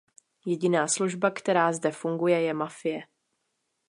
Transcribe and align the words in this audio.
Jediná 0.45 0.87
služba, 0.87 1.31
která 1.31 1.73
zde 1.73 1.91
funguje, 1.91 2.41
je 2.41 2.53
mafie. 2.53 3.01